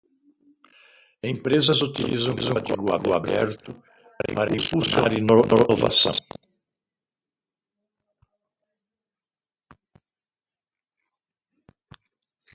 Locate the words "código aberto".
2.67-3.69